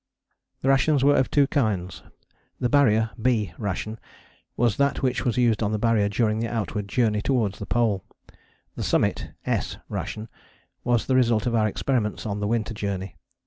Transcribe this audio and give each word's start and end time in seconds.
The 0.63 0.67
rations 0.69 1.03
were 1.03 1.15
of 1.15 1.29
two 1.29 1.45
kinds. 1.45 2.01
The 2.59 2.69
Barrier 2.69 3.11
(B) 3.21 3.53
ration 3.59 3.99
was 4.57 4.77
that 4.77 5.03
which 5.03 5.23
was 5.23 5.37
used 5.37 5.61
on 5.61 5.71
the 5.73 5.77
Barrier 5.77 6.09
during 6.09 6.39
the 6.39 6.47
outward 6.47 6.87
journey 6.87 7.21
towards 7.21 7.59
the 7.59 7.67
Pole. 7.67 8.03
The 8.75 8.81
Summit 8.81 9.29
(S) 9.45 9.77
ration 9.89 10.27
was 10.83 11.05
the 11.05 11.15
result 11.15 11.45
of 11.45 11.53
our 11.53 11.67
experiments 11.67 12.25
on 12.25 12.39
the 12.39 12.47
Winter 12.47 12.73
Journey. 12.73 13.15